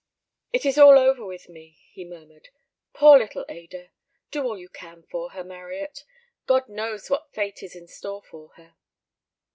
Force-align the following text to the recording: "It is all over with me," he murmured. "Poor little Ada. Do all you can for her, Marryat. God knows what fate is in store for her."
"It 0.51 0.65
is 0.65 0.79
all 0.79 0.97
over 0.97 1.23
with 1.23 1.47
me," 1.47 1.77
he 1.91 2.03
murmured. 2.05 2.49
"Poor 2.91 3.19
little 3.19 3.45
Ada. 3.47 3.89
Do 4.31 4.41
all 4.45 4.57
you 4.57 4.67
can 4.67 5.03
for 5.03 5.29
her, 5.33 5.43
Marryat. 5.43 6.05
God 6.47 6.67
knows 6.67 7.07
what 7.11 7.31
fate 7.33 7.61
is 7.61 7.75
in 7.75 7.87
store 7.87 8.23
for 8.23 8.49
her." 8.55 8.75